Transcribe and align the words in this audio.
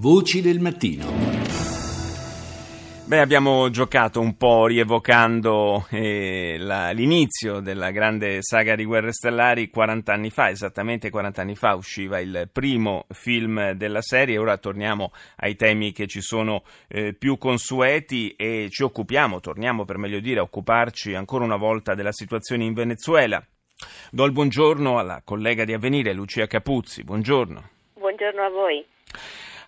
Voci 0.00 0.40
del 0.40 0.60
mattino. 0.60 1.04
Beh, 3.04 3.18
abbiamo 3.18 3.68
giocato 3.68 4.18
un 4.18 4.34
po' 4.38 4.66
rievocando 4.66 5.84
eh, 5.90 6.56
la, 6.58 6.88
l'inizio 6.92 7.60
della 7.60 7.90
grande 7.90 8.38
saga 8.40 8.76
di 8.76 8.86
Guerre 8.86 9.12
Stellari 9.12 9.68
40 9.68 10.10
anni 10.10 10.30
fa, 10.30 10.48
esattamente 10.48 11.10
40 11.10 11.42
anni 11.42 11.54
fa 11.54 11.74
usciva 11.74 12.18
il 12.18 12.48
primo 12.50 13.04
film 13.10 13.72
della 13.72 14.00
serie, 14.00 14.38
ora 14.38 14.56
torniamo 14.56 15.12
ai 15.36 15.54
temi 15.54 15.92
che 15.92 16.06
ci 16.06 16.22
sono 16.22 16.62
eh, 16.88 17.12
più 17.12 17.36
consueti 17.36 18.34
e 18.36 18.68
ci 18.70 18.82
occupiamo, 18.82 19.40
torniamo 19.40 19.84
per 19.84 19.98
meglio 19.98 20.20
dire 20.20 20.40
a 20.40 20.44
occuparci 20.44 21.12
ancora 21.12 21.44
una 21.44 21.58
volta 21.58 21.94
della 21.94 22.12
situazione 22.12 22.64
in 22.64 22.72
Venezuela. 22.72 23.44
Do 24.10 24.24
il 24.24 24.32
buongiorno 24.32 24.98
alla 24.98 25.20
collega 25.22 25.66
di 25.66 25.74
Avvenire, 25.74 26.14
Lucia 26.14 26.46
Capuzzi, 26.46 27.04
buongiorno. 27.04 27.68
Buongiorno 27.98 28.42
a 28.42 28.48
voi. 28.48 28.86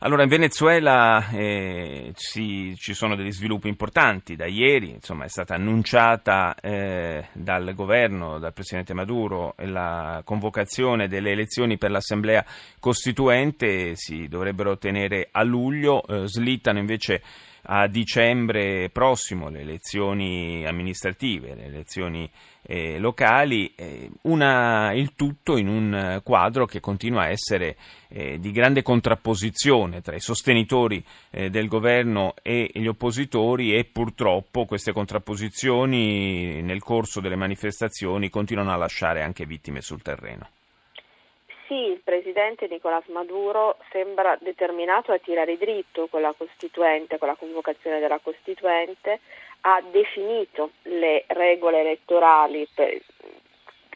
Allora, 0.05 0.25
in 0.25 0.29
Venezuela 0.29 1.29
eh, 1.31 2.11
ci, 2.17 2.75
ci, 2.75 2.93
sono 2.93 3.15
degli 3.15 3.31
sviluppi 3.31 3.69
importanti. 3.69 4.35
Da 4.35 4.47
ieri 4.47 4.91
insomma, 4.91 5.27
è 5.27 5.29
stata 5.29 5.55
annunciata 5.55 6.57
eh, 6.61 7.29
dal 7.33 7.73
governo, 7.73 8.41
dal 8.41 8.53
Presidente 8.53 8.95
Maduro, 8.95 9.55
la 9.59 10.21
convocazione 10.25 11.07
delle 11.07 11.31
elezioni 11.31 11.79
per 11.79 11.93
l'Assemblea 11.93 12.45
Costituente. 12.81 13.95
Si 13.95 14.27
dovrebbero 14.27 14.77
tenere 14.77 15.29
a 15.31 15.45
luglio, 15.45 16.05
eh, 16.05 16.27
slittano 16.27 16.81
invece 16.81 17.23
a 17.65 17.87
dicembre 17.87 18.91
prossimo 18.91 19.49
le 19.49 19.61
elezioni 19.61 20.67
amministrative, 20.67 21.55
le 21.55 21.65
elezioni 21.67 22.29
eh, 22.63 22.99
locali, 22.99 23.73
eh, 23.75 24.11
una, 24.23 24.93
il 24.93 25.15
tutto 25.15 25.57
in 25.57 25.69
un 25.69 26.21
quadro 26.25 26.67
che 26.67 26.81
continua 26.81 27.23
a 27.23 27.29
essere 27.29 27.77
eh, 28.09 28.39
di 28.39 28.51
grande 28.51 28.83
contrapposizione 28.83 30.01
tra 30.01 30.15
i 30.15 30.21
sostenitori 30.21 31.05
eh, 31.31 31.51
del 31.51 31.69
governo 31.69 32.35
e 32.43 32.71
gli 32.73 32.87
oppositori 32.87 33.75
e 33.75 33.85
purtroppo 33.85 34.65
queste 34.65 34.93
contrapposizioni 34.93 36.63
nel 36.63 36.83
corso 36.83 37.21
delle 37.21 37.37
manifestazioni 37.37 38.31
continuano 38.31 38.73
a 38.73 38.77
lasciare 38.77 39.23
anche 39.23 39.47
vittime 39.47 39.81
sul 39.81 40.03
terreno. 40.03 40.49
Sì, 41.73 41.87
il 41.89 42.03
presidente 42.05 42.67
Nicolás 42.69 43.07
Maduro 43.07 43.79
sembra 43.91 44.37
determinato 44.39 45.11
a 45.11 45.17
tirare 45.17 45.57
dritto 45.57 46.07
con 46.07 46.21
la 46.21 46.35
Costituente, 46.37 47.17
con 47.17 47.29
la 47.29 47.35
convocazione 47.35 47.99
della 47.99 48.19
Costituente, 48.19 49.21
ha 49.63 49.81
definito 49.91 50.73
le 50.83 51.25
regole 51.29 51.81
elettorali 51.81 52.69
per 52.75 53.01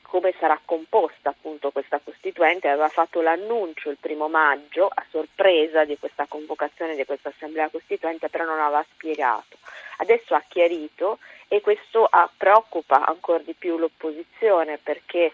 come 0.01 0.33
sarà 0.39 0.59
composta 0.65 1.29
appunto 1.29 1.71
questa 1.71 2.01
Costituente, 2.03 2.67
aveva 2.67 2.89
fatto 2.89 3.21
l'annuncio 3.21 3.91
il 3.91 3.99
primo 4.01 4.29
maggio 4.29 4.87
a 4.87 5.05
sorpresa 5.11 5.85
di 5.85 5.99
questa 5.99 6.25
convocazione 6.27 6.97
di 6.97 7.05
questa 7.05 7.29
Assemblea 7.29 7.69
Costituente, 7.69 8.31
però 8.31 8.45
non 8.45 8.59
aveva 8.59 8.87
spiegato. 8.95 9.59
Adesso 9.99 10.35
ha 10.35 10.43
chiarito 10.49 11.19
e 11.47 11.61
questo 11.61 12.09
preoccupa 12.39 13.05
ancora 13.05 13.43
di 13.43 13.53
più 13.53 13.77
l'opposizione 13.77 14.79
perché 14.83 15.33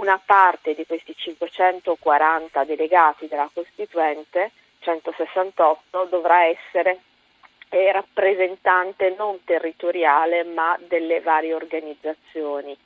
una 0.00 0.20
parte 0.24 0.74
di 0.74 0.86
questi 0.86 1.14
540 1.14 2.64
delegati 2.64 3.28
della 3.28 3.50
Costituente, 3.52 4.50
168, 4.80 6.06
dovrà 6.06 6.44
essere 6.46 7.00
rappresentante 7.68 9.14
non 9.16 9.44
territoriale 9.44 10.42
ma 10.42 10.76
delle 10.88 11.20
varie 11.20 11.54
organizzazioni. 11.54 12.76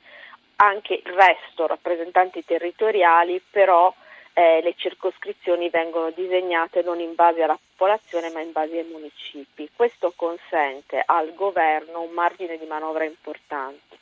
Anche 0.57 1.01
il 1.03 1.13
resto, 1.13 1.67
rappresentanti 1.67 2.43
territoriali, 2.45 3.41
però 3.49 3.93
eh, 4.33 4.59
le 4.61 4.73
circoscrizioni 4.75 5.69
vengono 5.69 6.11
disegnate 6.11 6.81
non 6.83 6.99
in 6.99 7.15
base 7.15 7.41
alla 7.41 7.57
popolazione 7.75 8.29
ma 8.29 8.41
in 8.41 8.51
base 8.51 8.79
ai 8.79 8.87
municipi. 8.91 9.69
Questo 9.73 10.13
consente 10.15 11.01
al 11.03 11.33
governo 11.33 12.01
un 12.01 12.11
margine 12.11 12.57
di 12.57 12.65
manovra 12.65 13.05
importante 13.05 13.94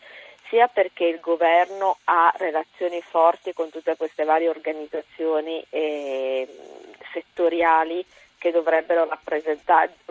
sia 0.49 0.67
perché 0.67 1.05
il 1.05 1.19
governo 1.19 1.97
ha 2.05 2.33
relazioni 2.37 3.01
forti 3.01 3.53
con 3.53 3.69
tutte 3.69 3.95
queste 3.95 4.23
varie 4.23 4.49
organizzazioni 4.49 5.63
eh, 5.69 6.47
settoriali 7.11 8.05
che 8.37 8.51
dovrebbero 8.51 9.07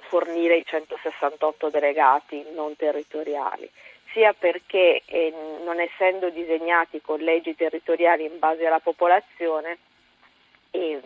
fornire 0.08 0.56
i 0.56 0.64
168 0.64 1.68
delegati 1.68 2.44
non 2.54 2.74
territoriali, 2.76 3.68
sia 4.12 4.32
perché 4.32 5.02
eh, 5.04 5.34
non 5.64 5.78
essendo 5.80 6.30
disegnati 6.30 7.02
collegi 7.02 7.54
territoriali 7.54 8.24
in 8.24 8.38
base 8.38 8.66
alla 8.66 8.80
popolazione, 8.80 9.76
eh, 10.70 10.98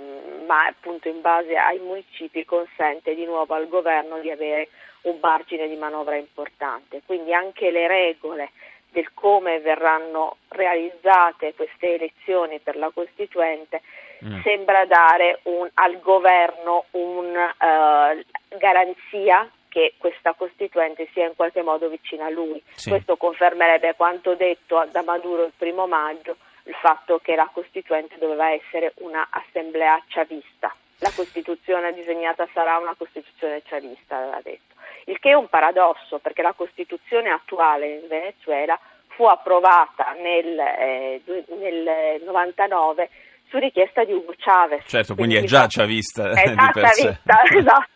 ma 0.47 0.67
appunto 0.67 1.09
in 1.09 1.21
base 1.21 1.57
ai 1.57 1.81
municipi 1.81 2.45
consente 2.45 3.15
di 3.17 3.25
nuovo 3.25 3.55
al 3.55 3.67
governo 3.67 4.21
di 4.21 4.31
avere 4.31 4.69
un 5.03 5.19
margine 5.21 5.69
di 5.69 5.75
manovra 5.75 6.15
importante. 6.15 7.03
Quindi 7.05 7.35
anche 7.35 7.71
le 7.73 7.89
regole 7.89 8.51
del 8.97 9.13
come 9.13 9.61
verranno 9.61 10.39
realizzate 10.49 11.53
queste 11.55 11.97
elezioni 11.97 12.61
per 12.61 12.77
la 12.77 12.91
Costituente 12.95 13.83
mm. 14.25 14.41
sembra 14.41 14.87
dare 14.87 15.41
un, 15.43 15.69
al 15.75 16.01
governo 16.01 16.87
una 16.93 17.55
uh, 17.59 18.17
eh, 18.17 18.25
garanzia 18.57 19.51
che 19.69 19.93
questa 19.99 20.33
Costituente 20.33 21.09
sia 21.13 21.27
in 21.27 21.37
qualche 21.37 21.61
modo 21.61 21.91
vicina 21.91 22.25
a 22.25 22.31
lui. 22.31 22.63
Sì. 22.75 22.89
Questo 22.89 23.19
confermerebbe 23.19 23.95
quanto 23.97 24.35
detto 24.35 24.83
da 24.91 25.03
Maduro 25.03 25.45
il 25.45 25.53
primo 25.55 25.87
maggio, 25.87 26.37
il 26.63 26.75
fatto 26.81 27.19
che 27.19 27.35
la 27.35 27.51
Costituente 27.53 28.17
doveva 28.19 28.51
essere 28.51 28.95
un'assemblea 28.97 30.03
chavista. 30.09 30.75
La 30.99 31.13
Costituzione 31.15 31.93
disegnata 31.93 32.49
sarà 32.53 32.79
una 32.79 32.95
Costituzione 32.97 33.63
chavista, 33.63 34.17
aveva 34.17 34.41
detto 34.43 34.75
il 35.07 35.19
che 35.19 35.31
è 35.31 35.35
un 35.35 35.49
paradosso 35.49 36.19
perché 36.19 36.43
la 36.43 36.53
Costituzione 36.53 37.31
attuale 37.31 37.99
in 38.01 38.09
Venezuela 38.09 38.79
fu 39.09 39.25
approvata 39.25 40.15
nel, 40.21 40.59
eh, 40.59 41.23
nel 41.59 42.23
99 42.25 43.09
su 43.49 43.59
richiesta 43.59 44.05
di 44.05 44.13
Hugo 44.13 44.35
Chavez. 44.37 44.83
Certo, 44.87 45.15
quindi, 45.15 45.37
quindi 45.37 45.55
è 45.55 45.59
già 45.59 45.67
chavista 45.69 46.31
è 46.31 46.49
di 46.51 46.71
per 46.73 46.89
sé. 46.89 47.19
esatto. 47.57 47.95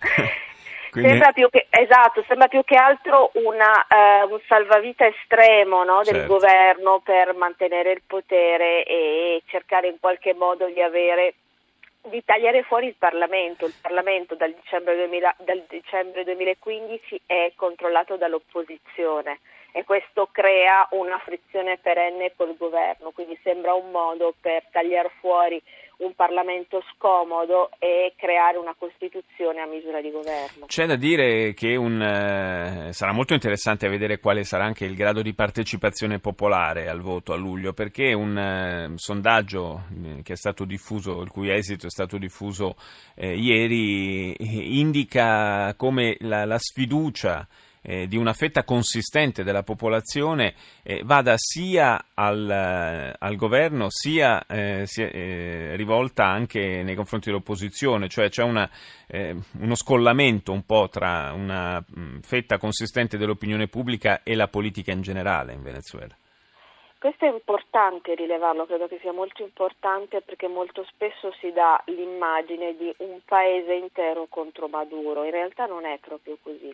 Quindi... 0.90 1.10
Sembra, 1.10 1.30
più 1.30 1.48
che, 1.50 1.68
esatto, 1.70 2.24
sembra 2.26 2.48
più 2.48 2.64
che 2.64 2.74
altro 2.74 3.30
una, 3.34 3.86
uh, 3.88 4.32
un 4.32 4.40
salvavita 4.48 5.06
estremo 5.06 5.84
no, 5.84 6.02
del 6.02 6.14
certo. 6.14 6.32
governo 6.32 6.98
per 6.98 7.32
mantenere 7.36 7.92
il 7.92 8.02
potere 8.04 8.82
e 8.84 9.40
cercare 9.46 9.86
in 9.86 10.00
qualche 10.00 10.34
modo 10.34 10.66
di 10.66 10.82
avere 10.82 11.34
di 12.08 12.24
tagliare 12.24 12.62
fuori 12.62 12.86
il 12.86 12.96
Parlamento. 12.96 13.66
Il 13.66 13.74
Parlamento 13.80 14.34
dal 14.34 14.52
dicembre, 14.54 14.96
2000, 14.96 15.36
dal 15.38 15.64
dicembre 15.68 16.24
2015 16.24 17.22
è 17.26 17.52
controllato 17.56 18.16
dall'opposizione 18.16 19.40
e 19.72 19.84
questo 19.84 20.28
crea 20.32 20.88
una 20.92 21.18
frizione 21.18 21.78
perenne 21.78 22.32
col 22.34 22.56
governo, 22.56 23.10
quindi 23.10 23.38
sembra 23.42 23.74
un 23.74 23.90
modo 23.90 24.34
per 24.40 24.64
tagliare 24.70 25.10
fuori 25.20 25.62
un 26.00 26.14
Parlamento 26.14 26.82
scomodo 26.94 27.70
e 27.78 28.14
creare 28.16 28.56
una 28.58 28.74
Costituzione 28.78 29.60
a 29.60 29.66
misura 29.66 30.00
di 30.00 30.10
governo. 30.10 30.66
C'è 30.66 30.86
da 30.86 30.96
dire 30.96 31.52
che 31.54 31.76
un, 31.76 32.00
eh, 32.00 32.92
sarà 32.92 33.12
molto 33.12 33.34
interessante 33.34 33.88
vedere 33.88 34.18
quale 34.18 34.44
sarà 34.44 34.64
anche 34.64 34.84
il 34.84 34.94
grado 34.94 35.22
di 35.22 35.34
partecipazione 35.34 36.18
popolare 36.18 36.88
al 36.88 37.00
voto 37.00 37.32
a 37.32 37.36
luglio, 37.36 37.72
perché 37.72 38.12
un 38.12 38.36
eh, 38.36 38.92
sondaggio 38.96 39.84
eh, 40.04 40.22
che 40.22 40.32
è 40.32 40.36
stato 40.36 40.64
diffuso, 40.64 41.20
il 41.20 41.30
cui 41.30 41.50
esito 41.50 41.86
è 41.86 41.90
stato 41.90 42.16
diffuso 42.18 42.76
eh, 43.14 43.36
ieri, 43.36 44.34
indica 44.78 45.74
come 45.76 46.16
la, 46.20 46.44
la 46.44 46.58
sfiducia 46.58 47.46
eh, 47.82 48.06
di 48.06 48.16
una 48.16 48.32
fetta 48.32 48.64
consistente 48.64 49.42
della 49.42 49.62
popolazione 49.62 50.54
eh, 50.82 51.02
vada 51.04 51.34
sia 51.36 52.06
al, 52.14 52.48
eh, 52.50 53.14
al 53.18 53.36
governo 53.36 53.86
sia, 53.88 54.44
eh, 54.46 54.82
sia 54.86 55.08
eh, 55.08 55.76
rivolta 55.76 56.26
anche 56.26 56.82
nei 56.82 56.94
confronti 56.94 57.30
dell'opposizione, 57.30 58.08
cioè 58.08 58.28
c'è 58.28 58.42
una, 58.42 58.68
uno 59.58 59.74
scollamento 59.74 60.52
un 60.52 60.64
po' 60.64 60.88
tra 60.88 61.32
una 61.32 61.80
mh, 61.80 62.00
mm, 62.00 62.18
fetta 62.20 62.58
consistente 62.58 63.16
dell'opinione 63.16 63.66
pubblica 63.66 64.22
e 64.22 64.34
la 64.34 64.48
politica 64.48 64.92
in 64.92 65.02
generale 65.02 65.52
in 65.52 65.62
Venezuela. 65.62 66.14
Questo 67.00 67.24
è 67.24 67.30
importante 67.30 68.14
rilevarlo, 68.14 68.66
credo 68.66 68.86
che 68.86 68.98
sia 69.00 69.10
molto 69.10 69.42
importante 69.42 70.20
perché 70.20 70.48
molto 70.48 70.84
spesso 70.84 71.32
si 71.40 71.50
dà 71.50 71.82
l'immagine 71.86 72.76
di 72.76 72.92
un 72.98 73.20
paese 73.24 73.72
intero 73.72 74.26
contro 74.28 74.68
Maduro, 74.68 75.24
in 75.24 75.30
realtà 75.30 75.64
non 75.64 75.86
è 75.86 75.96
proprio 75.98 76.36
così. 76.42 76.70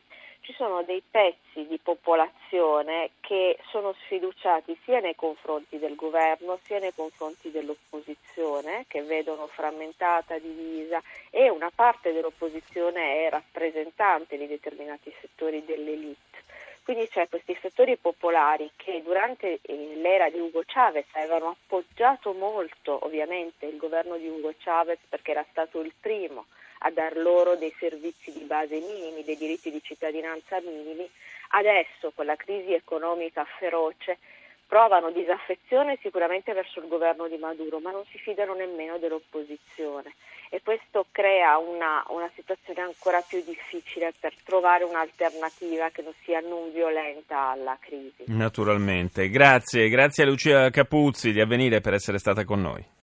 Ci 0.47 0.53
sono 0.53 0.85
dei 0.85 1.03
pezzi 1.11 1.67
di 1.67 1.77
popolazione 1.83 3.11
che 3.19 3.59
sono 3.71 3.93
sfiduciati 4.05 4.79
sia 4.85 5.01
nei 5.01 5.17
confronti 5.17 5.77
del 5.77 5.97
governo 5.97 6.61
sia 6.63 6.79
nei 6.79 6.95
confronti 6.95 7.51
dell'opposizione, 7.51 8.85
che 8.87 9.03
vedono 9.03 9.49
frammentata, 9.49 10.39
divisa 10.39 11.03
e 11.31 11.51
una 11.51 11.73
parte 11.75 12.13
dell'opposizione 12.13 13.27
è 13.27 13.31
rappresentante 13.31 14.39
di 14.39 14.47
determinati 14.47 15.13
settori 15.21 15.65
dell'elite. 15.65 16.45
Quindi 16.85 17.09
c'è 17.09 17.29
questi 17.29 17.59
settori 17.61 17.97
popolari 17.97 18.71
che 18.77 19.03
durante 19.03 19.59
eh, 19.61 19.97
l'era 19.97 20.31
di 20.31 20.39
Hugo 20.39 20.63
Chavez 20.65 21.07
avevano 21.15 21.57
appoggiato 21.61 22.33
molto 22.35 23.05
ovviamente 23.05 23.67
il 23.67 23.79
governo 23.79 24.17
di 24.17 24.29
Hugo 24.29 24.55
Chavez 24.59 25.01
perché 25.09 25.33
era 25.33 25.45
stato 25.51 25.81
il 25.81 25.93
primo 26.01 26.47
a 26.79 26.91
dar 26.91 27.17
loro 27.17 27.57
dei 27.57 27.75
servizi 27.79 28.33
di 28.33 28.45
base 28.45 28.79
minimi, 28.81 29.25
dei 29.25 29.37
diritti 29.37 29.71
di 29.71 29.83
cittadinanza 29.83 30.61
minimi. 30.61 31.09
Adesso 31.51 32.13
con 32.15 32.27
la 32.27 32.37
crisi 32.37 32.73
economica 32.73 33.45
feroce 33.59 34.19
provano 34.67 35.11
disaffezione 35.11 35.99
sicuramente 36.03 36.53
verso 36.53 36.81
il 36.81 36.89
governo 36.89 37.29
di 37.29 37.37
Maduro, 37.37 37.79
ma 37.79 37.91
non 37.91 38.05
si 38.11 38.19
fidano 38.19 38.55
nemmeno 38.55 38.99
dell'opposizione 38.99 40.13
e 40.51 40.61
questo 40.63 41.07
crea 41.11 41.59
una, 41.59 42.05
una 42.09 42.31
situazione 42.35 42.81
ancora 42.81 43.21
più 43.21 43.43
difficile 43.45 44.13
per 44.19 44.33
trovare 44.45 44.85
un'alternativa 44.85 45.91
che 45.91 46.03
non 46.03 46.13
sia 46.25 46.41
non 46.41 46.73
violenta 46.73 47.51
alla 47.51 47.77
crisi. 47.81 48.25
Naturalmente. 48.27 49.29
Grazie, 49.29 49.89
grazie 49.89 50.25
a 50.25 50.27
Lucia 50.27 50.71
Capuzzi 50.71 51.33
di 51.33 51.41
Avvenire 51.41 51.81
per 51.81 51.95
essere 51.95 52.19
stata 52.19 52.45
con 52.45 52.61
noi. 52.61 52.95